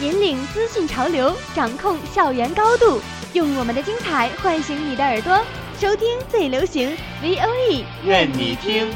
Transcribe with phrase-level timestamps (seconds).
[0.00, 3.00] 引领资讯潮流，掌控校园高度，
[3.32, 5.36] 用我们的精彩唤醒你的耳朵，
[5.76, 8.88] 收听最流行 V O E，愿你听。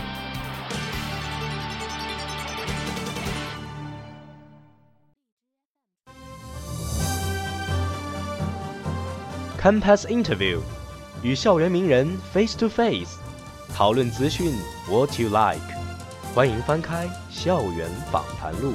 [9.61, 10.61] Campus Interview，
[11.21, 13.17] 与校园名人 face to face，
[13.75, 14.55] 讨论资讯
[14.89, 15.61] what you like。
[16.33, 18.71] 欢迎翻开《校园访谈录》。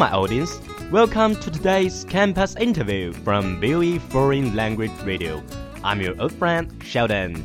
[0.00, 0.58] my audience.
[0.90, 5.42] Welcome to today's campus interview from VOE Foreign Language Radio.
[5.84, 7.36] I'm your old friend Sheldon.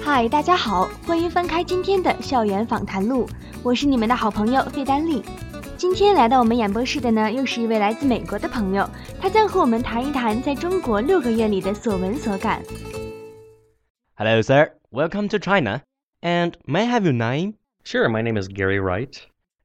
[0.00, 3.28] 嗨，大家好，欢迎翻开今天的校园访谈录，
[3.64, 5.24] 我是你们的好朋友费丹丽。
[5.76, 8.88] 今天来到我们演播室的呢，又是一位来自美国的朋友，
[9.20, 12.62] 他将和我们谈一谈在中国六个月里的所闻所感。
[14.14, 14.70] Hello, sir.
[14.92, 15.82] Welcome to China.
[16.22, 17.54] And may I have your name?
[17.82, 19.20] Sure, my name is Gary Wright.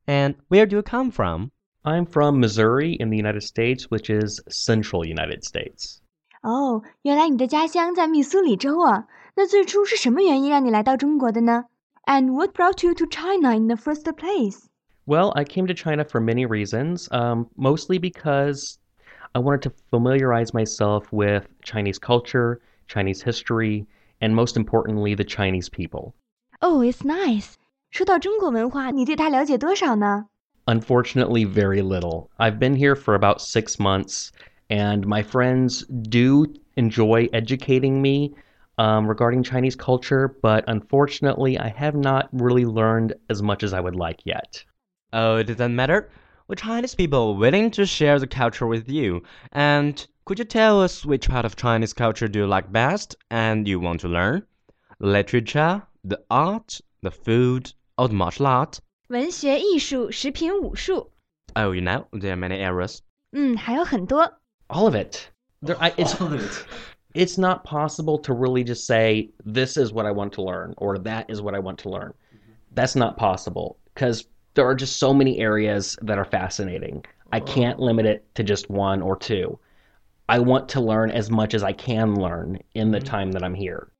[0.08, 1.52] And where do you come from?
[1.86, 6.00] I'm from Missouri in the United States, which is central United States.
[6.42, 9.08] 哦，原来你的家乡在密苏里州啊！
[9.36, 11.66] 那最初是什么原因让你来到中国的呢
[12.06, 14.68] ？And what brought you to China in the first place?
[15.06, 18.78] Well, I came to China for many reasons, um, mostly because
[19.34, 23.86] I wanted to familiarize myself with Chinese culture, Chinese history,
[24.22, 26.14] and most importantly, the Chinese people.
[26.62, 27.56] Oh, it's nice.
[27.92, 30.28] 说到中国文化，你对它了解多少呢？
[30.68, 32.30] Unfortunately, very little.
[32.40, 34.32] I've been here for about six months,
[34.70, 38.34] and my friends do enjoy educating me
[38.78, 43.82] um, regarding Chinese culture, but unfortunately, I have not really learned as much as I
[43.82, 44.64] would like yet.
[45.12, 46.10] Oh, it doesn't matter.
[46.48, 49.22] We're Chinese people willing to share the culture with you.
[49.52, 53.68] And could you tell us which part of Chinese culture do you like best and
[53.68, 54.44] you want to learn?
[55.00, 58.80] Literature, the art, the food, or the martial art?
[59.08, 61.12] 文学艺术、食品武术。
[61.56, 63.00] Oh, you know, there are many areas.
[63.32, 64.24] 嗯，还有很多。
[64.68, 65.28] All of it.
[65.62, 66.66] There, I, it's, All of it.
[67.14, 70.98] It's not possible to really just say this is what I want to learn or
[71.00, 72.14] that is what I want to learn.
[72.34, 72.54] Mm-hmm.
[72.74, 74.26] That's not possible because
[74.56, 77.06] there are just so many areas that are fascinating.
[77.32, 77.46] I oh.
[77.46, 79.60] can't limit it to just one or two.
[80.28, 83.08] I want to learn as much as I can learn in the mm-hmm.
[83.08, 83.92] time that I'm here.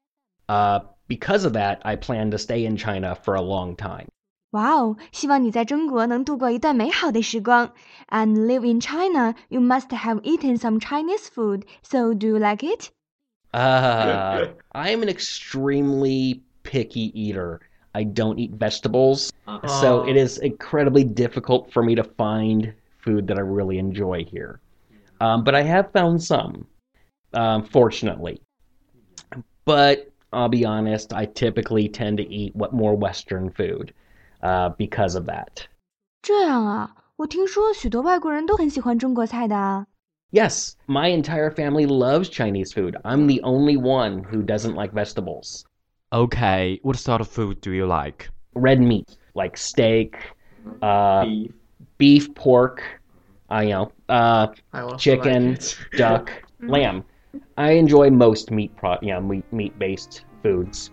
[0.50, 4.08] Uh, because of that, I plan to stay in China for a long time.
[4.54, 4.98] 哇哦！
[5.12, 7.72] 希望你在中国能度过一段美好的时光。
[8.10, 11.64] And live in China, you must have eaten some Chinese food.
[11.82, 12.92] So do you like it?
[13.52, 17.62] Uh, I'm an extremely picky eater.
[17.96, 19.68] I don't eat vegetables, uh-huh.
[19.68, 24.60] so it is incredibly difficult for me to find food that I really enjoy here.
[25.20, 26.66] Um, but I have found some,
[27.34, 28.42] um, fortunately.
[29.66, 33.94] But I'll be honest, I typically tend to eat what more Western food
[34.78, 35.68] because of that.
[40.32, 42.98] yes my entire family loves Chinese food.
[43.06, 45.66] I'm the only one who doesn't like vegetables.
[46.12, 48.30] Okay, what sort of food do you like?
[48.54, 50.16] Red meat, like steak,
[50.82, 51.52] uh, beef.
[51.98, 52.84] beef, pork,
[53.50, 56.28] uh, I know, uh, I chicken, like duck,
[56.62, 56.70] mm-hmm.
[56.70, 57.04] lamb.
[57.58, 60.92] I enjoy most meat pro, meat meat based foods.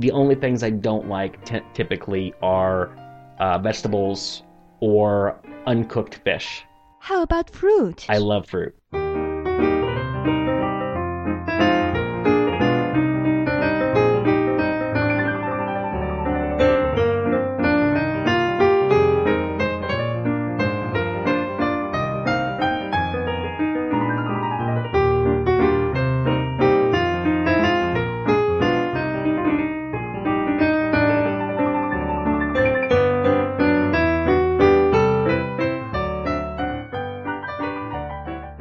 [0.00, 2.88] The only things I don't like t- typically are
[3.38, 4.44] uh, vegetables
[4.80, 6.64] or uncooked fish.
[7.00, 8.06] How about fruit?
[8.08, 8.74] I love fruit.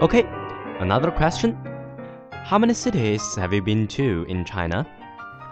[0.10, 0.26] Okay,
[0.80, 1.56] another question.
[2.32, 4.84] How many cities have you been to in China?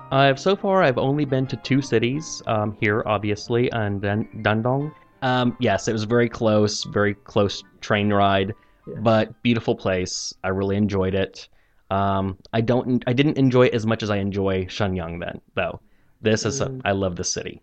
[0.09, 4.91] I've so far I've only been to two cities um, here, obviously, and then Dandong.
[5.21, 8.55] Um, yes, it was very close, very close train ride,
[9.01, 10.33] but beautiful place.
[10.43, 11.47] I really enjoyed it.
[11.91, 15.81] Um, I don't, I didn't enjoy it as much as I enjoy Shenyang then, though.
[16.23, 17.61] This is, a, I love the city.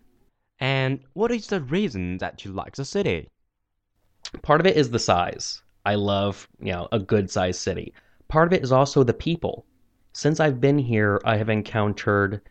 [0.61, 3.27] And what is the reason that you like the city?
[4.43, 5.61] Part of it is the size.
[5.85, 7.93] I love, you know, a good sized city.
[8.27, 9.65] Part of it is also the people.
[10.13, 12.41] Since I've been here, I have encountered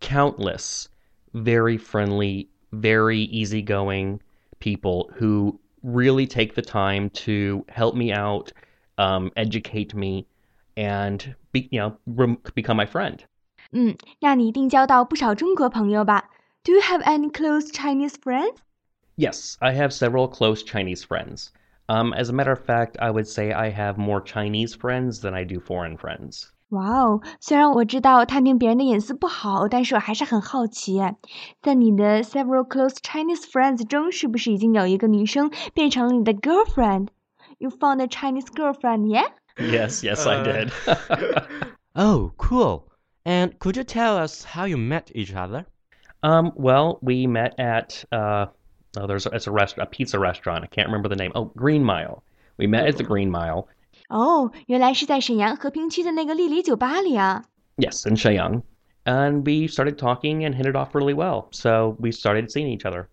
[0.00, 0.88] countless
[1.32, 4.20] very friendly, very easygoing
[4.60, 8.52] people who really take the time to help me out,
[8.98, 10.26] um, educate me,
[10.76, 11.96] and be, you know
[12.54, 13.24] become my friend.
[13.72, 16.30] Mm, 嗯，那你一定交到不少中国朋友吧
[16.62, 18.56] ？Do you have any close Chinese friends?
[19.16, 21.48] Yes, I have several close Chinese friends.
[21.88, 25.34] Um, as a matter of fact, I would say I have more Chinese friends than
[25.34, 26.50] I do foreign friends.
[26.70, 27.20] 哇哦！
[27.40, 30.98] 虽然我知道探听别人的隐私不好，但是我还是很好奇，
[31.62, 37.08] 在你的 several close Chinese friends 中，是不是已经有一个女生变成了你的 girlfriend?
[37.58, 39.26] You found a Chinese girlfriend, yeah?
[39.58, 40.26] Yes, yes.
[40.26, 40.72] I uh, did.
[41.94, 42.88] oh, cool.
[43.24, 45.66] And could you tell us how you met each other?
[46.22, 48.46] Um, well, we met at uh,
[48.96, 50.64] Oh, there's it's a rest a pizza restaurant.
[50.64, 51.32] I can't remember the name.
[51.34, 52.22] Oh, Green Mile.
[52.56, 53.66] We met at the Green Mile.
[54.08, 57.44] Oh, 原来是在沈阳和平区的那个丽梨酒吧里啊。
[57.76, 58.62] Yes, in Shenyang,
[59.04, 61.46] and we started talking and hit it off really well.
[61.50, 63.06] So we started seeing each other.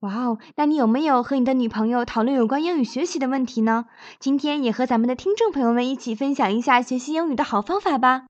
[0.00, 3.84] 哇哦，那你有没有和你的女朋友讨论有关英语学习的问题呢？
[4.18, 8.24] 今天也和咱们的听众朋友们一起分享一下学习英语的好方法吧。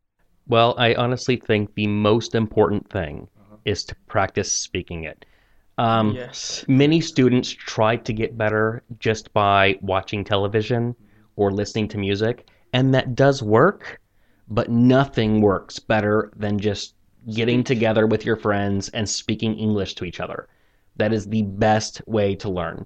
[0.48, 3.28] Well, I honestly think the most important thing
[3.64, 5.24] is to practice speaking it.
[5.80, 6.62] Um, Yes.
[6.68, 10.94] Many students try to get better just by watching television
[11.36, 13.98] or listening to music, and that does work,
[14.48, 16.94] but nothing works better than just
[17.32, 20.48] getting together with your friends and speaking English to each other.
[20.96, 22.84] That is the best way to learn.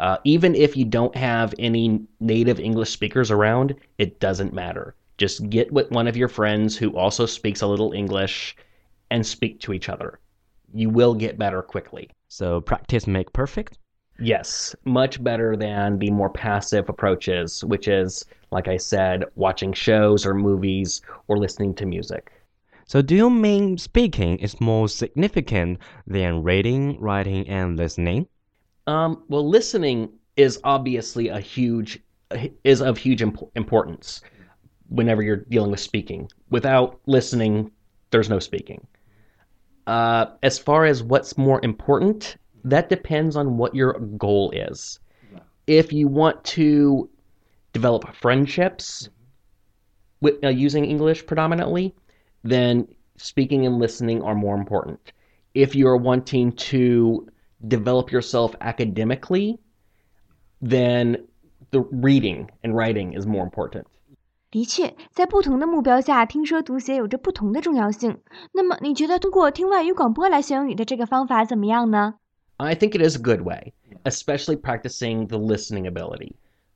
[0.00, 4.96] Uh, even if you don't have any native English speakers around, it doesn't matter.
[5.16, 8.56] Just get with one of your friends who also speaks a little English
[9.12, 10.18] and speak to each other.
[10.74, 12.10] You will get better quickly.
[12.34, 13.76] So practice make perfect?
[14.18, 20.24] Yes, much better than the more passive approaches, which is, like I said, watching shows
[20.24, 22.32] or movies or listening to music.
[22.86, 28.28] So do you mean speaking is more significant than reading, writing, and listening?
[28.86, 30.08] Um, well, listening
[30.38, 32.00] is obviously a huge
[32.64, 34.22] is of huge imp- importance
[34.88, 36.30] whenever you're dealing with speaking.
[36.48, 37.70] Without listening,
[38.10, 38.86] there's no speaking.
[39.86, 45.00] Uh, as far as what's more important, that depends on what your goal is.
[45.66, 47.08] If you want to
[47.72, 49.08] develop friendships
[50.20, 51.94] with, uh, using English predominantly,
[52.44, 52.86] then
[53.16, 55.12] speaking and listening are more important.
[55.54, 57.28] If you're wanting to
[57.66, 59.58] develop yourself academically,
[60.60, 61.26] then
[61.70, 63.86] the reading and writing is more important.
[64.52, 68.20] 的确，在不同的目标下，听说读写有着不同的重要性。
[68.52, 72.16] 那么，你觉得通过听外语广播来学英语的这个方法怎么样呢
[72.58, 73.72] ？I think it is a good way,
[74.04, 76.34] especially practicing the listening ability.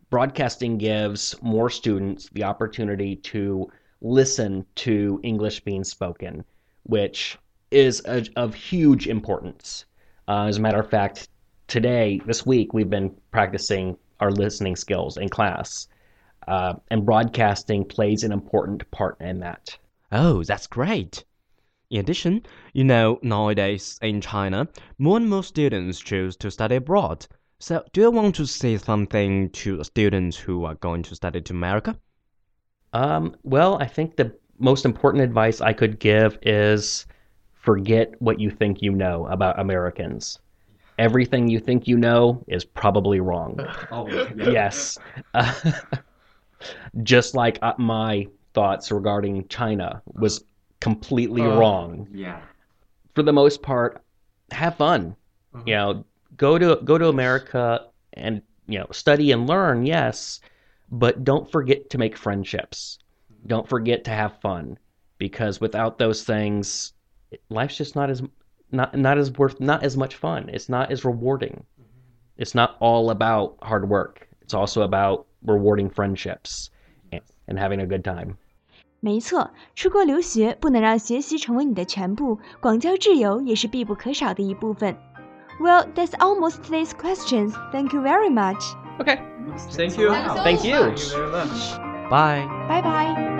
[0.08, 3.68] Broadcasting gives more students the opportunity to
[4.00, 6.44] listen to English being spoken,
[6.84, 7.36] which
[7.70, 9.84] is a, of huge importance.
[10.26, 11.28] Uh, as a matter of fact,
[11.68, 15.88] today, this week, we've been practicing our listening skills in class
[16.46, 19.76] uh, and broadcasting plays an important part in that.
[20.12, 21.24] Oh, that's great.
[21.90, 27.26] In addition, you know, nowadays in China, more and more students choose to study abroad.
[27.58, 31.40] So, do you want to say something to the students who are going to study
[31.40, 31.96] to America?
[32.92, 37.06] Um, well, I think the most important advice I could give is
[37.52, 40.38] forget what you think you know about Americans.
[40.98, 43.58] Everything you think you know is probably wrong.
[43.90, 44.98] Oh, yes.
[45.34, 45.52] Uh,
[47.02, 50.44] just like uh, my thoughts regarding China was
[50.80, 51.58] completely Oh.
[51.58, 52.08] wrong.
[52.12, 52.40] Yeah.
[53.14, 54.02] For the most part,
[54.50, 55.16] have fun.
[55.64, 56.04] You know,
[56.36, 60.40] go to go to America and you know study and learn, yes,
[60.90, 62.98] but don't forget to make friendships.
[63.46, 64.78] Don't forget to have fun
[65.18, 66.92] because without those things,
[67.48, 68.22] life's just not as
[68.70, 70.50] not not as worth not as much fun.
[70.52, 71.64] It's not as rewarding.
[72.36, 74.28] It's not all about hard work.
[74.42, 76.66] It's also about rewarding friendships
[77.46, 78.36] and having a good time.
[79.00, 84.96] 没错，出国留学不能让学习成为你的全部，广交挚友也是必不可少的一部分。
[85.60, 87.52] Well, that's almost today's questions.
[87.72, 88.60] Thank you very much.
[88.98, 89.18] Okay.
[89.70, 90.10] Thank you.
[90.10, 90.34] Thank you.
[90.42, 91.78] Thank you very much.
[92.10, 92.46] Bye.
[92.68, 93.35] Bye bye.